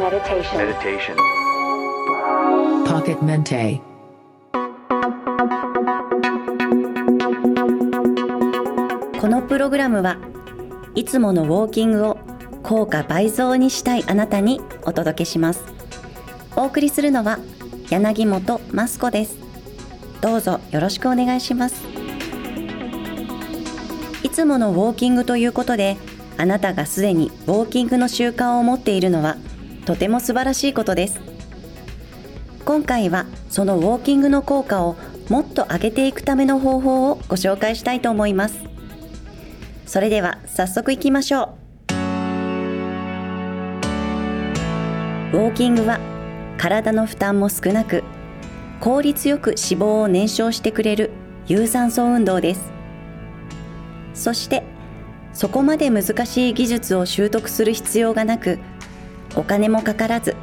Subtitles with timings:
[0.00, 0.56] meditation.
[0.56, 1.16] meditation.
[2.86, 3.80] Pocket Mente.
[9.20, 10.16] このプログラムは
[10.94, 12.18] いつものウォーキングを
[12.62, 15.62] 効果倍増にしたいあなたにお届けします
[16.56, 17.38] お送りするのは
[17.90, 19.36] 柳本マスコです
[20.22, 21.84] どうぞよろしくお願いします
[24.22, 25.98] いつものウォーキングということで
[26.38, 29.36] あなたがすでにウォーキングの習慣を持っているのは
[29.86, 31.20] とても素晴らしいことです。
[32.64, 34.96] 今回はそのウォーキングの効果を
[35.28, 38.56] もっと上げていくための方法をご紹介したいと思います。
[39.86, 41.60] それでは早速いきましょう。
[45.32, 46.00] ウォーキングは
[46.58, 48.02] 体の負担も少なく
[48.80, 51.10] 効率よく脂肪を燃焼してくれる
[51.46, 52.70] 有酸素運動です。
[54.14, 54.62] そして
[55.32, 58.58] そこまで難しい技術を習得する必要がなく
[59.36, 60.36] お金もかからず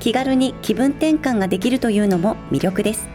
[0.00, 3.08] 気軽に気分転換ができるというのも魅力です。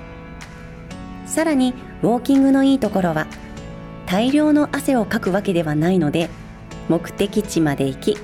[1.25, 3.27] さらにウォーキングのいいところは
[4.07, 6.29] 大量の汗をかくわけではないので
[6.87, 8.17] 目的地まで行き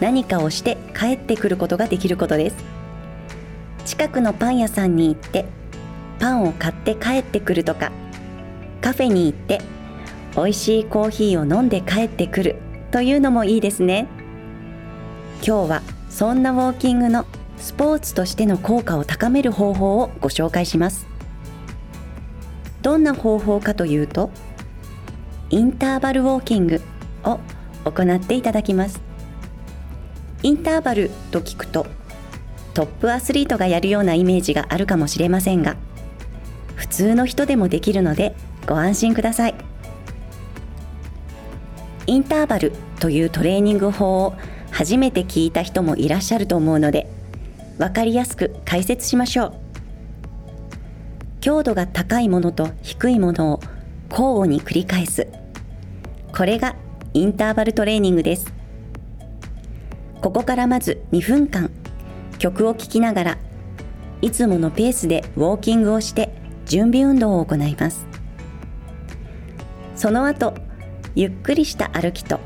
[0.00, 2.56] 何かをして帰ってくることができることです。
[3.84, 5.44] 近くのパン屋さんに行って
[6.18, 7.92] パンを買って帰ってくるとか
[8.80, 9.60] カフェに行って
[10.34, 12.56] 美味しいコーヒーを飲んで帰ってくる
[12.90, 14.06] というのもいいですね。
[15.46, 15.82] 今日は
[16.16, 17.26] そんなウォーキングの
[17.58, 21.06] スポーツとしての効果を高める方法をご紹介します。
[22.80, 24.30] どんな方法かというと
[25.50, 26.80] インターバルウォーキング
[27.22, 27.38] を
[27.84, 28.98] 行っていただきます。
[30.42, 31.86] インターバルと聞くと
[32.72, 35.76] トップアスリートがやるようなイメージがあるかもしれませんが
[36.76, 38.34] 普通の人でもできるので
[38.66, 39.54] ご安心ください。
[42.06, 44.34] インターバルというトレーニング法を
[44.70, 47.08] 初めて聞いた人もいらっしゃると思うので
[47.78, 49.54] 分かりやすく解説しましょう。
[51.40, 53.60] 強度が高いものと低いものを
[54.10, 55.28] 交互に繰り返す。
[56.34, 56.74] これが
[57.14, 58.52] インターバルトレーニングです。
[60.20, 61.70] ここからまず2分間
[62.38, 63.38] 曲を聴きながら
[64.22, 66.32] いつものペースでウォーキングをして
[66.64, 68.06] 準備運動を行います。
[69.94, 70.54] その後
[71.14, 72.40] ゆっくりした歩きと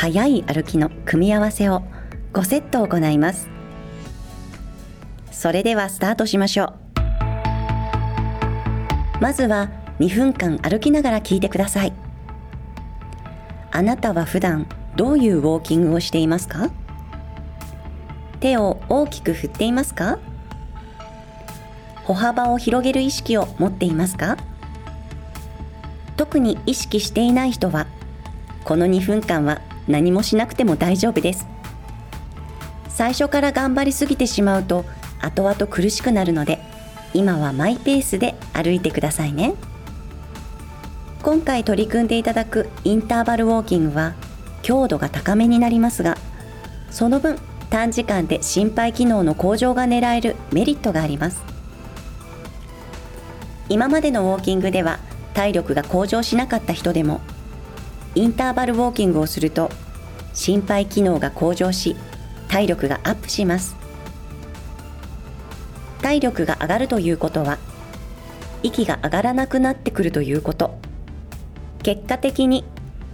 [0.00, 1.82] 速い歩きの組み合わせを
[2.32, 3.48] 5セット行います。
[5.32, 6.74] それではスタートしましょう。
[9.20, 11.92] まずは2分間歩きながら聞いてください。
[13.72, 16.70] あなたは普段どういうウォーキングをしていますか？
[18.38, 20.20] 手を大きく振っていますか？
[22.04, 24.36] 歩幅を広げる意識を持っていますか？
[26.16, 27.88] 特に意識していない人は
[28.62, 31.46] この2分間は何もしなくても大丈夫です。
[32.88, 34.84] 最初から頑張りすぎてしまうと
[35.20, 36.58] 後々苦しくなるので
[37.14, 39.54] 今はマイペースで歩いてくださいね。
[41.22, 44.14] 今回取り組んでいただくインターバルウォーキングは
[44.62, 46.16] 強度が高めになりますが
[46.90, 47.38] その分
[47.70, 51.42] 短時間で心肺機能の向上が狙えるメリットがあります。
[53.68, 54.98] 今までのウォーキングでは
[55.34, 57.20] 体力が向上しなかった人でも
[58.18, 59.70] インターバルウォーキングをすると
[60.34, 61.94] 心肺機能が向上し
[62.48, 63.76] 体力がアップします。
[66.02, 67.58] 体力が上がるということは
[68.64, 70.80] 息が上がらなくなってくるということ。
[71.84, 72.64] 結果的に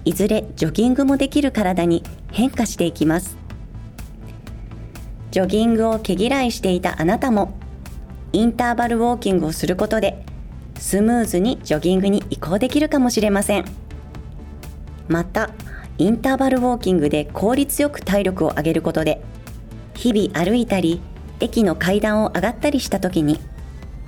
[0.07, 3.37] いずれジョギングもできる体に変化していきます。
[5.33, 7.59] ジョギングを毛嫌いしていたあなたも
[8.33, 10.25] インターバルウォーキングをすることで
[10.79, 13.84] スムーズにジョギングに移行できるかもしれません。
[15.09, 15.51] また
[15.99, 19.23] インターバルウォーキングで効率よく体力を上げることで
[19.95, 21.01] 日々歩いたり
[21.41, 23.39] 駅の階段を上がったりした時に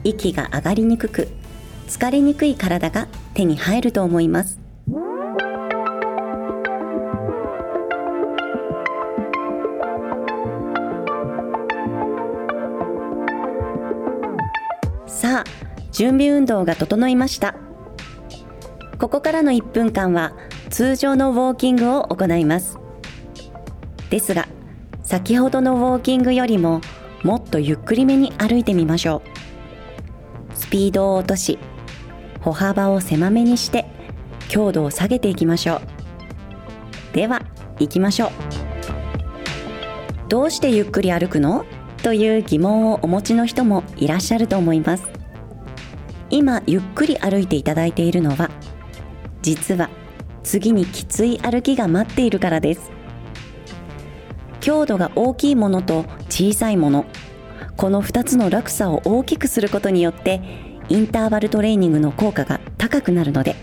[0.05, 1.29] 息が上がりにくく
[1.87, 4.59] 疲れにくい体が手に入ると思います。
[15.07, 15.45] さあ
[15.93, 17.55] 準備運動が整いました。
[18.99, 20.33] ここからの1分間は
[20.71, 22.79] 通常のウォーキングを行います。
[24.11, 24.49] ですが
[25.03, 26.81] 先ほどのウォーキングよりも
[27.23, 29.23] もっとゆっくりめに歩いてみましょ
[30.53, 30.57] う。
[30.57, 31.59] スピードを落とし
[32.41, 33.87] 歩幅を狭めにして
[34.49, 35.77] 強度を下げていきましょ
[37.13, 37.15] う。
[37.15, 37.43] では
[37.79, 38.31] 行きましょう。
[40.29, 41.65] どうしてゆっくり歩くの？
[42.03, 45.05] という疑問をお持ちの人もいらっしゃると思います。
[46.31, 48.51] 今ゆっくり歩いていただいているのは
[49.43, 49.89] 実は
[50.47, 52.93] 次にきつい歩きが待っているからです。
[54.61, 57.05] 強度が大きいものと小さいもの。
[57.77, 60.41] この2つの落差を大きくすることによって
[60.89, 63.57] インターバルトレーニングの効果が高くなるので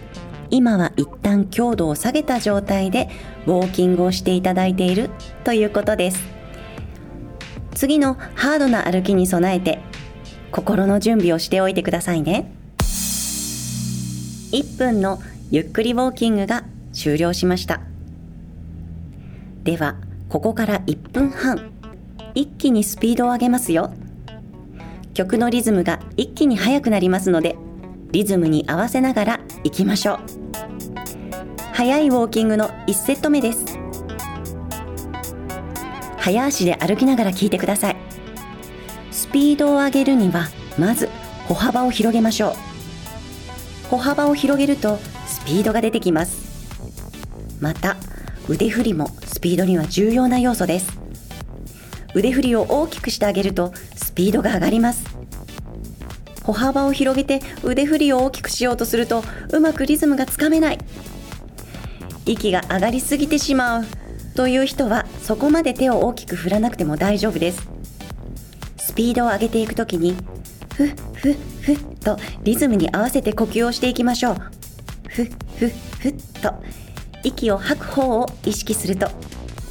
[0.49, 3.09] 今は一旦強度を下げた状態で
[3.47, 5.09] ウォーキングをしていただいている
[5.45, 6.19] ということです。
[7.73, 9.79] 次のハードな歩きに備えて
[10.51, 12.53] 心の準備をしておいてくださいね。
[14.51, 15.19] 1分の
[15.49, 17.81] ゆっくりウォーキングが終了しました。
[19.63, 19.95] では
[20.29, 21.71] ここから1分半。
[22.35, 23.93] 一気にスピードを上げますよ。
[25.13, 27.55] 曲のリズムが一気に速くなりますので
[28.11, 30.19] リズムに合わせながら行きましょう。
[31.73, 33.77] 速いウォーキングの1セット目です。
[36.17, 37.97] 早足で歩きながら聞いてください。
[39.11, 40.47] スピードを上げるには
[40.79, 41.09] まず
[41.47, 42.53] 歩幅を広げましょう。
[43.89, 44.97] 歩幅を広げると
[45.27, 46.42] スピードが出てきます。
[47.63, 47.95] また
[48.49, 50.99] 腕振りもスピードには重要な要素です。
[52.13, 55.05] 腕振りを大きくしてあげるとスピードが上がります。
[56.43, 59.23] 歩幅を広げて腕振りを大きくしようとすると
[59.53, 60.79] うまくリズムがつかめない。
[62.25, 63.85] 息が上がりすぎてしまう。
[64.35, 67.65] という人はそこまで手を大きく振らなくても大丈夫です。
[68.75, 70.17] スピードを上げていくときに
[70.75, 74.35] ふっふっふっとリズムに合わせて呼吸をしていきましょう。
[75.07, 76.53] ふっふっふっと
[77.23, 79.07] 息を吐く方を意識すると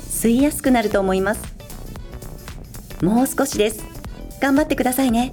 [0.09, 1.43] 吸いやすくなると思います。
[3.03, 3.85] もう少しです。
[4.41, 5.33] 頑張ってくださいね。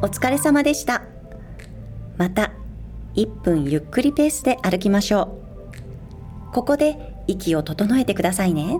[0.00, 1.02] お疲れ様でした。
[2.16, 2.57] また。
[3.18, 5.40] 1分ゆっくりペースで歩きましょ
[6.50, 6.52] う。
[6.52, 8.78] ここで息を整えてくださいね。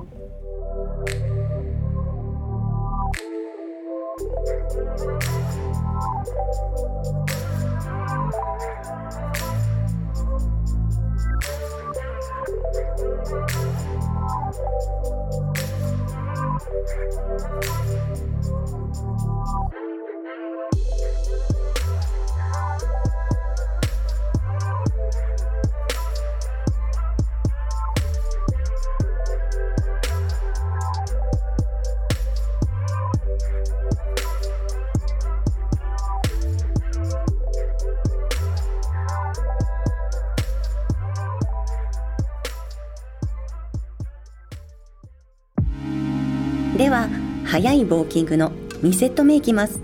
[47.89, 48.53] ウォーキングの
[48.83, 49.81] 2セット目いきます。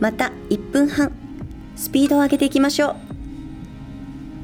[0.00, 1.12] また1分半
[1.76, 2.96] スピードを上げていきましょう。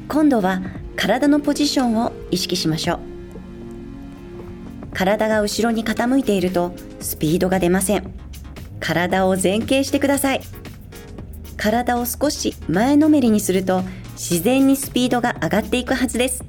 [0.08, 0.62] 今度は
[0.94, 3.00] 体のポジションを意識しましょう。
[4.94, 8.14] 体が後ろに傾いているとスピードが出ません。
[8.78, 10.40] 体を前傾してください。
[11.56, 13.82] 体を少し前のめりにすると
[14.12, 16.44] 自然にスピードが上がっていくはずです。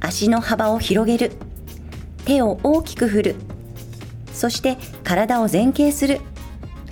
[0.00, 1.32] 足の幅を広げる。
[2.24, 3.36] 手を大きく振る。
[4.40, 6.18] そして体を前傾する。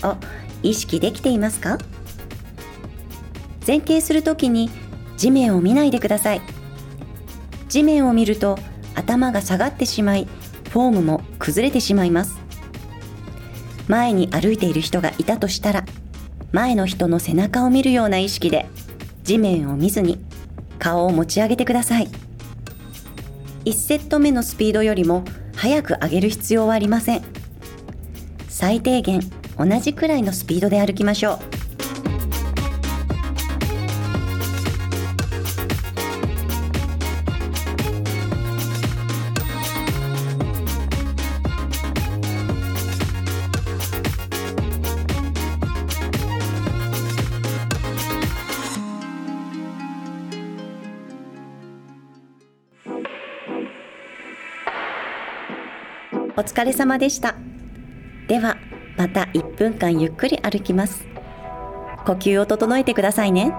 [0.02, 0.16] を
[0.62, 1.78] 意識できていますか？
[3.66, 4.68] 前傾するときに
[5.16, 6.42] 地面を見ないでください。
[7.70, 8.58] 地面を見ると
[8.94, 10.28] 頭が下がってしまい
[10.68, 12.38] フォームも崩れてしまいます。
[13.88, 15.86] 前に歩いている人がいたとしたら
[16.52, 18.66] 前の人の背中を見るような意識で
[19.22, 20.22] 地面を見ずに
[20.78, 22.08] 顔を持ち上げてください。
[23.64, 25.24] 1セット目のスピードよりも
[25.56, 27.37] 早く上げる必要はありません。
[28.58, 29.20] 最低限
[29.56, 31.38] 同じくらいのスピードで歩きましょう
[56.36, 57.36] お疲れ様でした。
[58.28, 58.58] では、
[58.98, 61.08] また1分間ゆっくり歩きます。
[62.04, 63.54] 呼吸を整えてくださいね。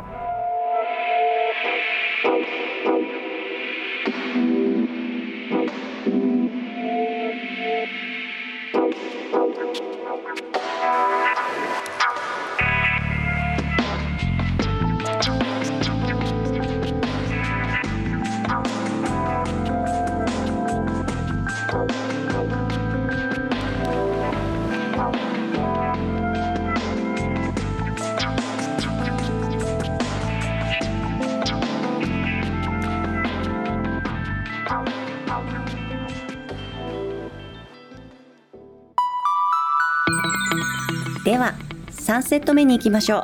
[41.26, 41.54] では
[41.92, 43.24] 3セット目に行きましょう。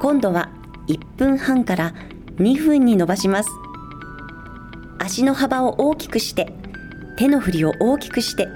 [0.00, 0.50] 今度は
[0.86, 1.94] 1分半から
[2.36, 3.50] 2分に伸ばします。
[4.98, 6.52] 足の幅を大きくして
[7.16, 8.48] 手の振りを大きくして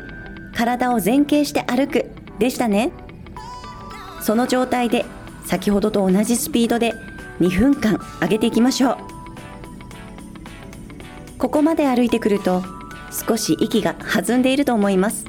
[0.54, 2.10] 体を前傾して歩く。
[2.38, 2.92] でしたね。
[4.20, 5.04] その状態で
[5.44, 6.92] 先ほどと同じスピードで
[7.40, 8.96] 2分間上げていきましょう。
[11.38, 12.62] ここまで歩いてくると
[13.26, 15.24] 少し息が弾んでいると思います。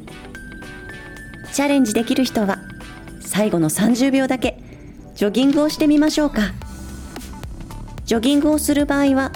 [1.53, 2.59] チャレンジできる人は
[3.33, 4.59] 最後の30秒だけ。
[5.15, 6.53] ジョギングをしてみましょうか。
[8.05, 9.31] ジョギングをする場合は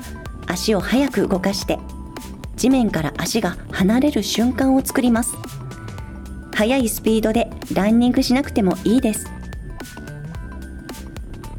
[0.46, 1.80] 足を早く動かして
[2.58, 5.36] 地面から足が離れる瞬間を作ります。
[6.54, 9.32] 速いスピードでランニングしなくてもいいです。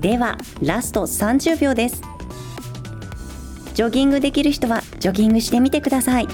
[0.00, 2.02] ではラスト30秒です。
[3.75, 6.28] ジョギングできる人はジョギングしてみてください。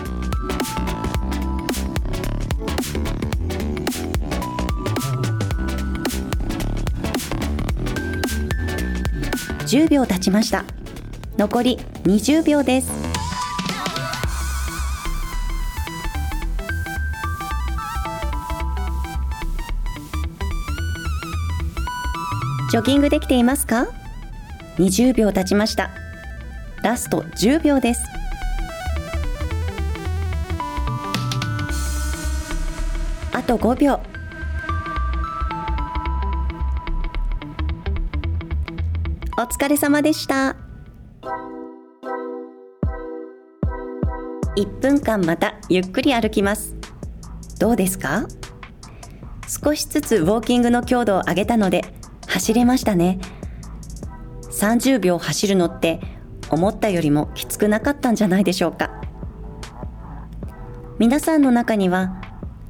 [9.75, 10.65] 10秒経ちました。
[11.37, 12.93] 残り20秒です。
[22.71, 23.89] ジョギングできていますか
[24.79, 25.91] ？20秒経ちました。
[26.85, 28.01] ラスト10秒です。
[33.33, 34.14] あと5秒。
[39.47, 40.57] 疲れ様でした。
[44.57, 46.77] 1分間またゆっくり歩きます。
[47.59, 48.27] どうですか？
[49.49, 51.85] 少しずつウォーキングの強度を上げたので
[52.27, 53.19] 走れましたね。
[54.51, 56.01] 30秒走るのって
[56.51, 58.91] 思ったよりもきつくなかったんじゃないでしょうか。
[60.99, 62.21] 皆さんの中には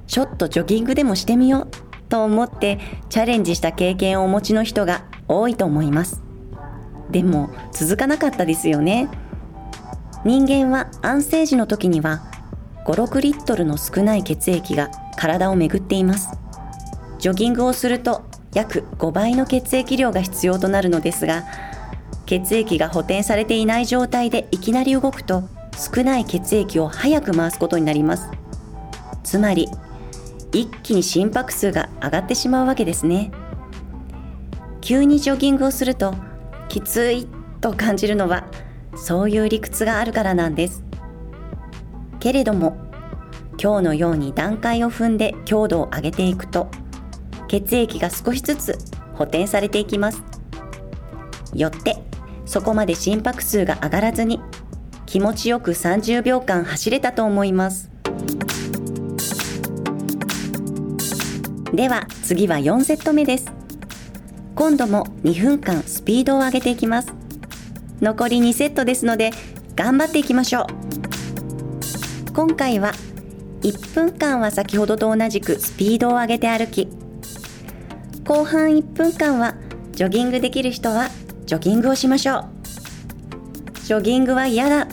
[0.06, 2.78] ちょっとジョギングでもしてみようと思って
[3.10, 6.23] チャレンジした経験をお持ちの人が多いと思います。
[7.14, 9.08] でも続かなかったですよね。
[10.24, 12.24] 人間は安静時の時には
[12.86, 16.36] 56リットルの少ない血液が体を巡っています。
[17.20, 21.44] ジョギングをすると約5倍の血液量が必要となるのですが
[22.26, 25.44] 血液が補填されていない状態でいきなり動くと
[25.94, 28.28] 少ない血液を早く回すことになります。
[29.22, 29.68] つまり
[30.52, 33.30] 一気に心拍数が上がってしまうわけですね。
[34.80, 36.12] 急にジョギングをすると
[36.74, 37.28] きつい
[37.60, 38.48] と感じるのは
[38.96, 40.82] そういう理屈があるからなんです。
[42.18, 42.76] けれども
[43.62, 46.68] 今日のように段階を踏んで強度を上げていくと
[47.46, 48.76] 血液が少しずつ
[49.12, 50.24] 補填されていきます。
[51.54, 51.98] よって
[52.44, 54.40] そこまで心拍数が上がらずに
[55.06, 57.88] 気持ちよく30秒間走れたと思います。
[61.72, 63.63] では次は4セット目です。
[64.54, 67.12] 今度も2分間スピードを上げていきます。
[68.00, 69.32] 残り2セットですので
[69.74, 72.32] 頑張っていきましょう。
[72.32, 72.92] 今回は
[73.62, 76.88] 1分間は先ほどと同じくスピードを上げて歩き
[78.24, 79.54] 後半1分間は
[79.92, 81.08] ジョギングできる人は
[81.46, 82.44] ジョギングをしましょう。
[83.84, 84.86] ジョギングは嫌だ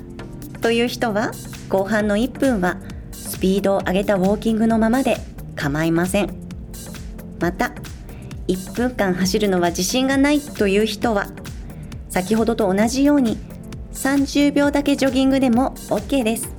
[0.62, 1.32] という人は
[1.70, 2.78] 後半の1分は
[3.12, 5.18] スピードを上げたウォーキングのままで
[5.56, 6.34] 構いません。
[7.40, 7.72] また
[8.48, 11.28] 1分間走るのは自信がないという人は
[12.10, 13.38] 先ほどと同じように
[13.94, 16.54] 30秒だけジョギングでも OK です。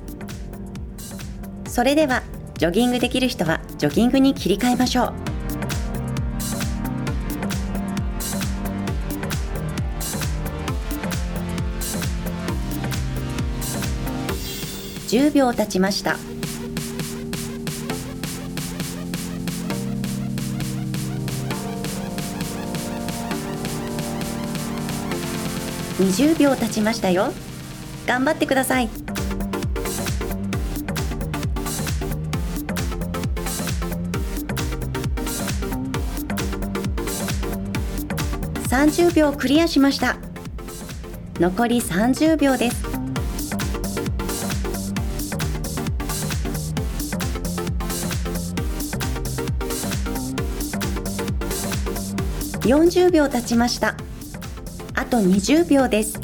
[1.67, 2.23] それでは
[2.57, 5.13] ジョギングできる人はジョギングに切り替えましょう。
[15.07, 16.17] 10秒経ちました。
[25.99, 27.31] 20秒経ちましたよ。
[28.05, 28.89] 頑張ってください。
[38.69, 40.17] 30秒クリアしました。
[41.39, 42.83] 残り30秒です。
[52.61, 53.95] 40秒経ちました。
[55.13, 56.19] と20秒です。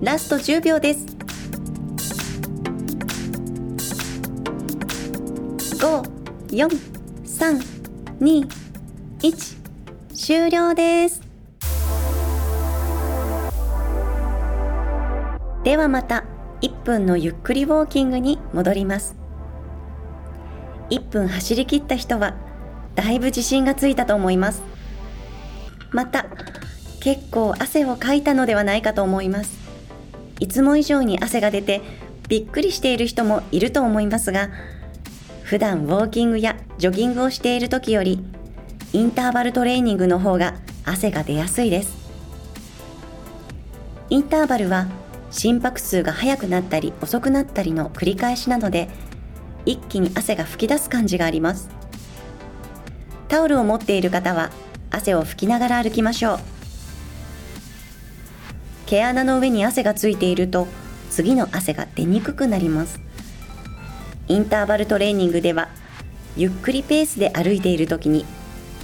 [0.00, 1.04] ラスト10秒です。
[6.48, 8.48] 54321
[10.14, 11.20] 終了です。
[15.62, 16.24] ではまた
[16.62, 19.25] 1分のゆっくりウォーキングに戻ります。
[20.90, 22.34] 1分走り切った人は
[22.94, 24.62] だいぶ自信がついたと思います。
[25.90, 26.26] また
[27.00, 29.58] 結構汗をかいたのではないかと思います。
[30.40, 31.80] いつも以上に汗が出て
[32.28, 34.50] びっくりしている人もいると思いますが
[35.44, 38.18] 普段ウォーキングやジョギングをしている時より
[38.92, 41.96] インターバルトレーニングの方が汗が出やすいです。
[44.08, 44.86] インターバルは
[45.30, 48.88] 心拍数が速くなったり遅くなったりの繰り返しなので
[49.66, 51.68] 一気に汗が噴き出す感じがあります。
[53.28, 54.50] タオルを持っている方は
[54.90, 56.38] 汗を拭きながら歩きましょう。
[58.86, 60.68] 毛穴の上に汗がついていると
[61.10, 63.00] 次の汗が出にくくなります。
[64.28, 65.68] インターバルトレーニングでは
[66.36, 68.24] ゆっくりペースで歩いている時に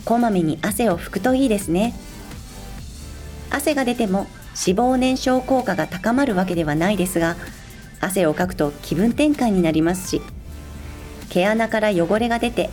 [0.05, 1.95] こまめに汗を拭くといいですね。
[3.51, 4.27] 汗が出ても
[4.67, 7.37] 脂肪燃焼効果が高まるわけではないですが
[8.01, 10.23] 汗をかくと気分転換になりますし
[11.33, 12.69] 毛穴から汚れが出て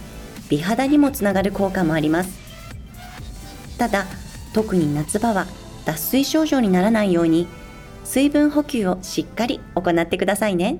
[0.49, 2.37] 美肌にもつながる効果もあります。
[3.77, 4.05] ただ
[4.53, 5.47] 特に夏場は
[5.85, 7.47] 脱水症状にならないように
[8.03, 10.79] 水分補給をしっかり行ってくださいね。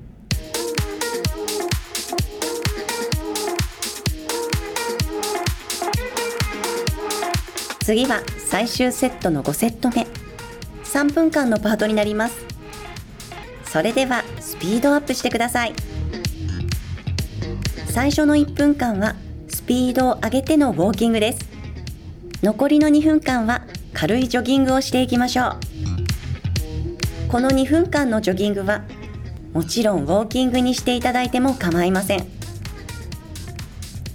[7.82, 10.06] 次は最終セットの5セット目。
[10.84, 12.44] 3分間のパートになります。
[13.64, 15.89] それではスピードアップしてください。
[17.90, 19.16] 最初の1分間は
[19.48, 21.40] スピードを上げてのウォーキングです。
[22.40, 25.56] 残りの2分間は軽いジョギングをしていきましょう。
[27.28, 28.84] この2分間のジョギングは
[29.52, 32.26] もちろんウォーキングにしていただいても構いません。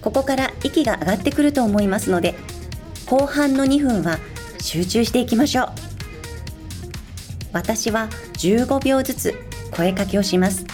[0.01, 2.36] ここから息が上がってくると思いますので
[3.08, 4.19] 後半の2分は
[4.62, 5.67] 集中していきましょう。
[7.52, 9.36] 私は15秒ずつ
[9.71, 10.65] 声かけをします。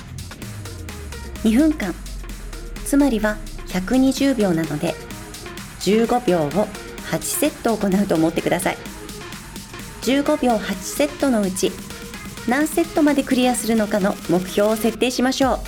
[1.44, 1.96] 2分間
[2.92, 4.96] つまりは120秒なので
[5.80, 6.50] 15秒を
[7.10, 8.78] 8セット行うと思ってください。
[10.02, 11.72] 15秒8セットのうち
[12.50, 15.60] 何セットまでクリアするのかの目標を設定しましょう。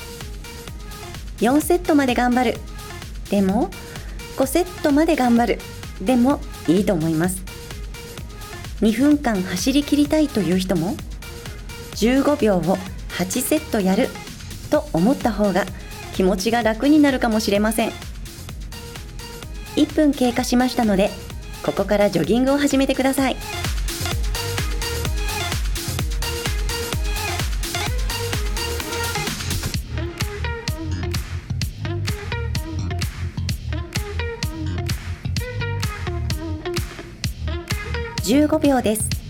[1.43, 2.57] 4セットまで頑張る。
[3.29, 3.69] でも
[4.35, 5.59] 5セットまで頑張る。
[6.01, 7.41] でもいいと思います。
[8.81, 10.97] 2分間走り切りたいという人も
[11.93, 12.77] 15秒を
[13.17, 14.09] 8セットやる
[14.69, 15.65] と思った方が
[16.13, 17.91] 気持ちが楽になるかもしれません。
[19.75, 21.09] 1分経過しましたので
[21.65, 23.35] ここからジョギングを始めてください。
[38.23, 39.22] 15秒です。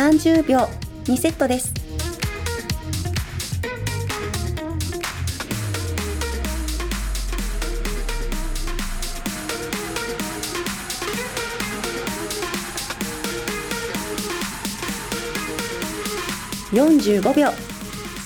[0.00, 0.60] 30秒
[1.04, 1.74] 2セットです。
[16.72, 17.48] 45秒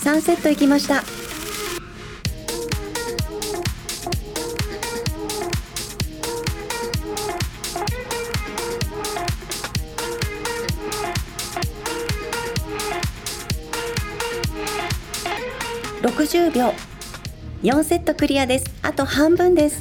[0.04, 1.13] 3セットいきました。
[16.04, 16.74] 60秒。
[17.62, 18.66] 4セットクリアです。
[18.82, 19.80] あと半分です。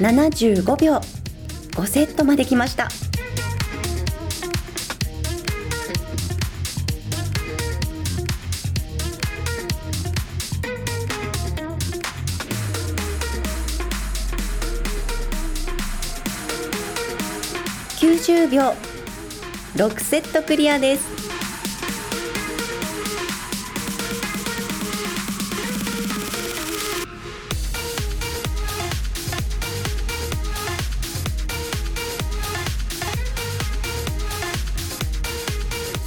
[0.00, 0.94] 75秒。
[1.74, 2.88] 5セットまで来ました。
[18.50, 18.74] 90秒
[19.76, 21.20] 6セットクリアです。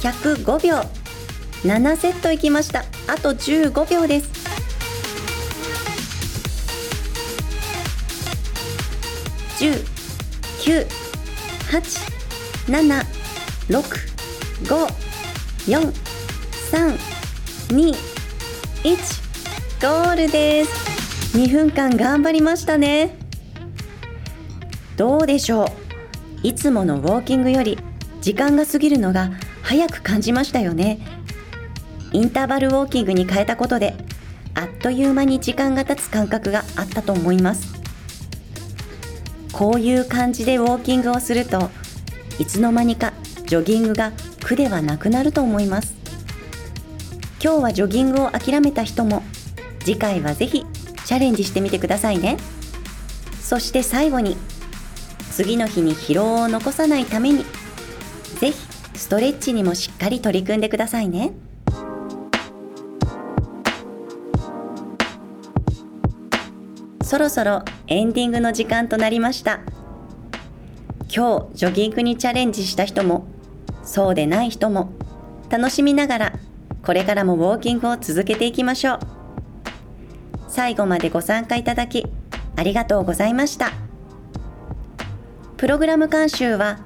[0.02, 0.82] 105秒。
[1.62, 2.84] 7セットいきました。
[3.08, 4.44] あと15秒です。
[9.58, 9.82] 10
[10.60, 10.86] 9
[11.70, 12.03] 8
[12.66, 13.04] 7
[13.68, 13.82] 6
[14.64, 14.86] 5
[15.66, 15.92] 4
[16.70, 16.98] 3
[17.68, 17.94] 2
[18.82, 18.96] 1
[19.82, 21.36] ゴールです。
[21.36, 23.18] 2分間頑張りましたね。
[24.96, 25.68] どうでしょう。
[26.42, 27.78] いつものウォーキングより
[28.22, 31.00] 時間が過ぎるのが早く感じましたよね。
[32.12, 33.94] インターバルウォーキングに変えたことで
[34.54, 37.74] あっという間に時間が経つ感覚があったと思います。
[39.52, 41.70] こういう感じでウォーキングをすると
[42.38, 43.12] いつの間にか
[43.46, 45.94] ジョギングが苦ではなくなると思います。
[47.42, 49.22] 今日はジョギングを諦めた人も
[49.80, 50.64] 次回はぜひ
[51.04, 52.38] チャレンジしてみてくださいね。
[53.40, 54.36] そして最後に
[55.30, 57.44] 次の日に疲労を残さないために
[58.40, 58.54] ぜひ
[58.94, 61.32] ストレッチにもしっかり取り組んでくださいね。
[67.02, 69.60] そろそろエンディングの時間となりました。
[71.16, 73.24] 今日ジョギングにチャレンジした人も
[73.84, 74.90] そうでない人も
[75.48, 76.32] 楽しみながら
[76.82, 78.98] これからもウォーキングを続けていきましょう。
[80.48, 82.04] 最後までご参加いただき
[82.56, 83.70] ありがとうございました。
[85.56, 86.80] プログラム監修は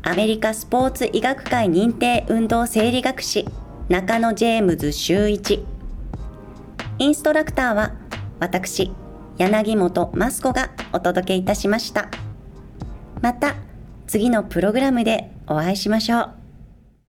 [0.00, 3.46] アメリカスポーツ医学会認定運動生理学士
[3.90, 5.62] 中野ジェームズ修一。
[6.98, 7.92] インストラクターは
[8.38, 8.90] 私
[9.36, 12.08] 柳本マスコがお届けいたしました。
[13.20, 13.56] また
[14.06, 16.39] 次のプログラムでお会いしましょう。